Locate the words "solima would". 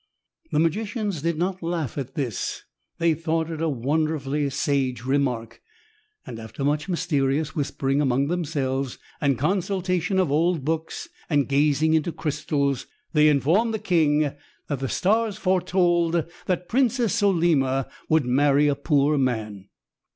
17.21-18.25